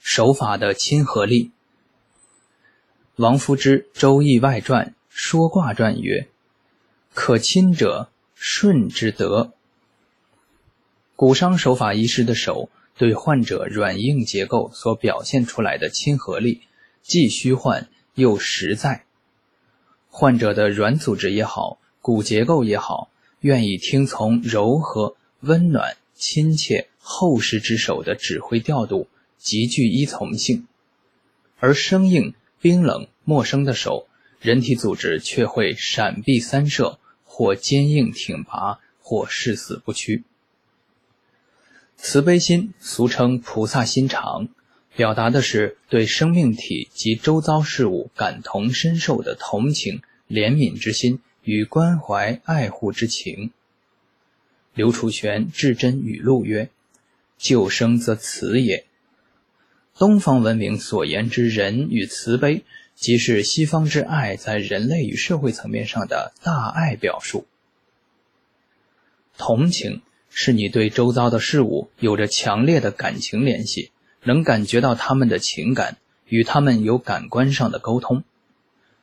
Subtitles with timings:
[0.00, 1.52] 手法的亲和力。
[3.16, 6.28] 王夫之《周易外传》说卦传曰
[7.14, 9.52] ：“可亲者，顺之德。”
[11.14, 16.62] 骨伤手法医师的手对患者软硬结构所表现出来的亲和力，
[17.02, 19.04] 既虚幻又实在。
[20.08, 23.10] 患者的软组织也好，骨结构也好，
[23.40, 29.06] 愿意听从柔和、温暖、亲切、厚实之手的指挥调度，
[29.40, 30.66] 极具依从性；
[31.58, 34.06] 而生硬、冰冷、陌生的手，
[34.38, 40.24] 人体组织却会闪避三舍，或坚硬挺拔，或誓死不屈。
[41.96, 44.48] 慈悲心俗称菩萨心肠，
[44.94, 53.52] 表达的是对生命体及周遭事物感同身受的同情、怜悯之心与关怀爱护之情。
[54.74, 56.70] 刘楚玄《至真语录》曰
[57.38, 58.84] ：“救生则慈也。”
[59.96, 67.46] 东方文明所言之仁与慈悲，即是西方之爱在人类与社会层面上的大爱表述。
[69.36, 70.02] 同情。
[70.32, 73.90] 是你对周遭的事物有着强烈的感情联系，
[74.22, 75.96] 能感觉到他们的情感，
[76.28, 78.22] 与他们有感官上的沟通。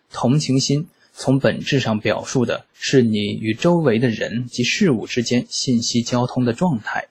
[0.10, 7.10] 同情心从本质上表述的是你与周围的人及事物之间信息交通的状态。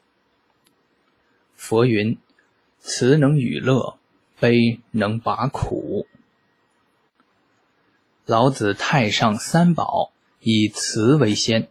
[1.55, 2.17] 佛云
[2.89, 3.98] ：“慈能与乐，
[4.39, 6.06] 悲能拔苦。”
[8.25, 11.69] 老子太上三宝以慈为先，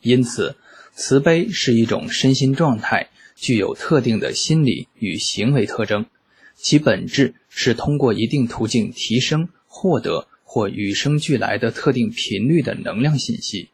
[0.00, 0.56] 因此。
[0.96, 6.06] 慈悲是一种身心状态，具有特定的心理与行为特征，
[6.54, 13.70] 其本质是通过一定途径提升、获得或与生俱来的特定频率的能量信息。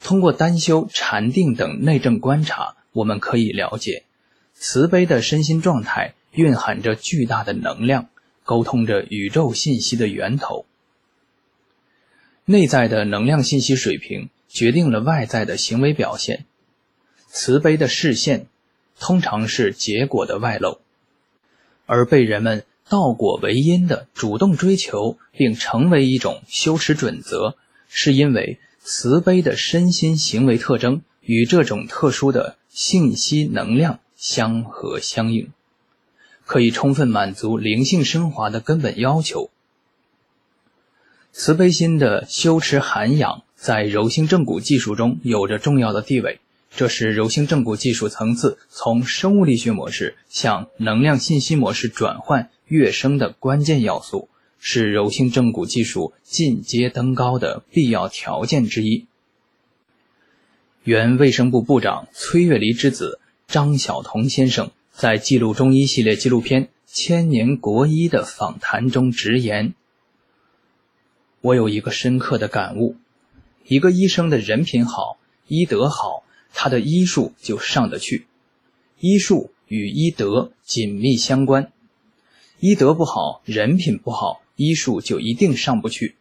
[0.00, 4.04] 通过单修、禅定等内证观察，我们可以了解，
[4.58, 8.08] 慈悲的身心状态蕴含着巨大的能量，
[8.44, 10.66] 沟通着宇宙信息的源头。
[12.44, 14.28] 内在的能量信息水平。
[14.50, 16.46] 决定了外在的行为表现。
[17.26, 18.46] 慈悲的视线，
[18.98, 20.80] 通常是结果的外露，
[21.84, 27.58] 而被人们倒果为因的主动追求，并成为一种修持准则，
[27.90, 35.50] 是因为慈悲的身心行为特征与这种特殊的信息能量相合相应，
[36.44, 39.48] 可以充分满足灵性升华的根本要求。
[41.32, 43.44] 慈悲心的修持涵养。
[43.60, 46.38] 在柔性正骨技术中有着重要的地位，
[46.70, 54.28] 这是柔性正骨技术层次从生物力学模式向能量信息模式转换跃升的关键要素，
[54.60, 59.06] 是柔性正骨技术进阶登高的必要条件之一。
[60.84, 69.72] 原卫生部部长崔月离之子张晓彤先生在记录中医系列纪录片《千年国医》的访谈中直言
[71.40, 72.96] ：“我有一个深刻的感悟。”
[73.66, 78.26] 一个医生的人品好，医德好，他的医术就上得去。
[79.00, 81.72] 医术与医德紧密相关，
[82.60, 86.16] 医德不好，人品不好，医术就一定上不去。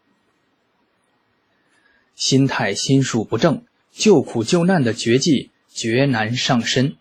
[2.15, 6.95] 心态心术不正，救苦救难的绝技绝难上身。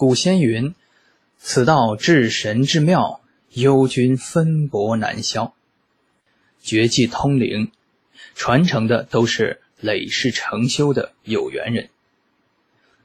[0.00, 0.74] 古仙云
[1.36, 5.52] ：“此道至神至妙，幽君分薄难消。”
[6.64, 7.70] 绝技通灵。
[8.34, 11.90] 传承的都是累世成修的有缘人。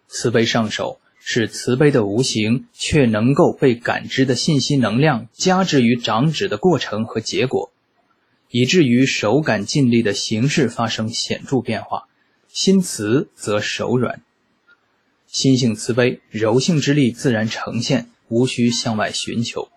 [0.07, 7.73] 慈悲上手是慈悲的无形却能够被感知的信息能量加之于掌指的过程和结果，
[8.49, 12.07] 以至于手感尽力的形式发生显著变化。
[12.47, 14.21] 心慈则手软，
[15.35, 19.67] 心性慈悲，柔性之力自然呈现，无需向外寻求。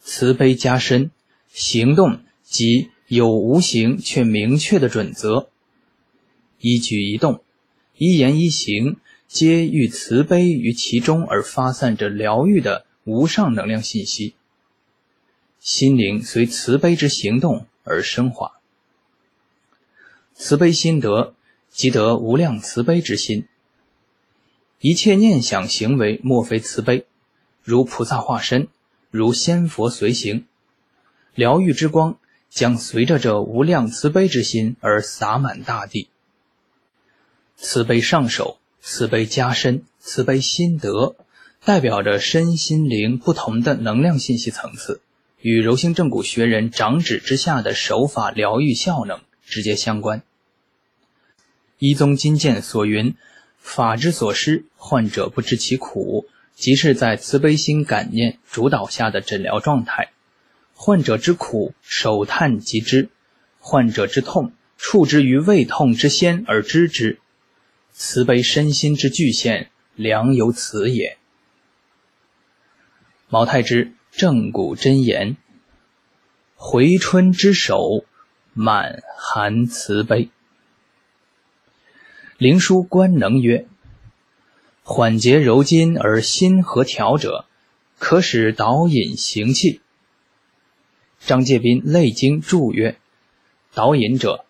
[0.00, 1.12] 慈悲加深
[1.52, 2.90] 行动即。
[3.06, 5.48] 有无形却明确的准则，
[6.60, 7.42] 一举一动、
[7.96, 14.34] 一言一行，皆寓慈悲于其中而发散着疗愈的无上能量信息。
[15.58, 18.60] 心灵随慈悲之行动而升华。
[20.34, 21.34] 慈悲心得，
[21.70, 23.46] 即得无量慈悲之心。
[24.80, 27.06] 一切念想行为，莫非慈悲？
[27.62, 28.68] 如菩萨化身，
[29.10, 30.46] 如仙佛随行，
[31.34, 32.18] 疗愈之光。
[32.50, 36.08] 将随着这无量慈悲之心而洒满大地。
[37.56, 41.14] 慈悲上手，慈悲加深，慈悲心得，
[41.62, 45.02] 代表着身心灵不同的能量信息层次，
[45.42, 50.22] 与柔性正骨学人掌指之下的手法疗愈效能直接相关。
[51.78, 53.14] 一宗金鉴所云
[53.58, 60.10] ：“法之所施，患者不知其苦；即是在慈悲心感念主导下的诊疗状态。
[60.74, 63.08] 患者之苦，手探即知；
[63.58, 67.18] 患者之痛，触之于胃痛之先而知之。
[67.92, 71.18] 慈悲身心之具现，良由此也。
[73.28, 75.36] 毛太之正骨真言：
[76.54, 78.04] 回春之首，
[78.54, 80.30] 满含慈悲。
[82.38, 83.66] 灵枢官能曰：
[84.82, 87.44] 缓节柔筋而心和调者，
[87.98, 89.82] 可使导引行气。
[91.18, 92.96] 张介宾《内经》注曰：
[93.74, 94.46] 导引者，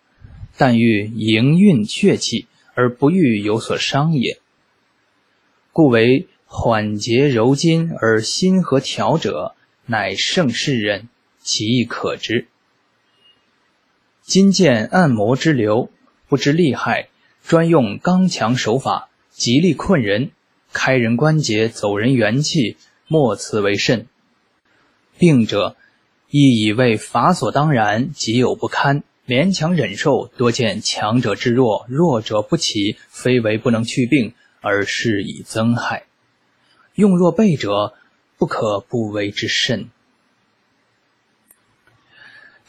[0.55, 2.47] 但欲营运血气。
[2.75, 4.39] 而不欲有所伤也，
[5.73, 9.53] 故为缓节柔筋而心和调者，
[9.85, 11.09] 乃盛世人，
[11.41, 12.47] 其意可知。
[14.21, 15.91] 今见按摩之流，
[16.29, 17.09] 不知利害，
[17.43, 20.31] 专用刚强手法，极力困人，
[20.71, 22.77] 开人关节，走人元气，
[23.07, 24.07] 莫此为甚。
[25.17, 25.75] 病者
[26.29, 29.03] 亦以为法所当然，极有不堪。
[29.27, 36.05] 勉强忍受，多见强者之弱，弱者不起，非为不能去病，而是以增害。
[36.95, 37.93] 用若备者，
[38.37, 39.89] 不可不为之甚。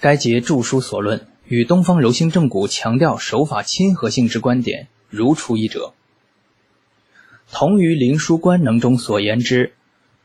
[0.01, 5.95] 该节著书所论，与东方柔性正骨强调手法亲和性之观点如出一辙。
[7.51, 9.73] 同于灵枢官能中所言之，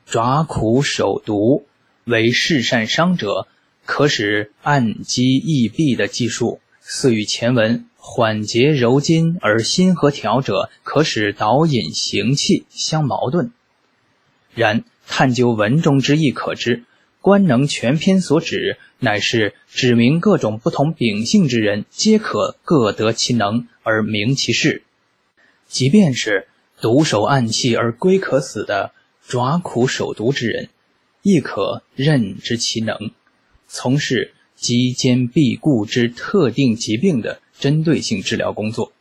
[0.06, 1.66] 爪苦手毒
[2.04, 3.48] 为事善伤者。
[3.88, 13.52] 可使按击易闭的技术，似与前文缓节柔筋而心和调者，可使导引行气相矛盾。
[14.56, 16.84] 然探究文中之意，可知
[17.26, 24.84] 官能全篇所指，乃是指明各种不同秉性之人，皆可各得其能而明其事。
[25.68, 26.48] 即便是
[26.80, 28.92] 独守暗器而归可死的
[29.28, 30.70] 爪苦手毒之人，
[31.24, 32.96] 亦可任知其能。
[33.68, 38.94] 从事肌坚闭固之特定疾病的针对性治疗工作。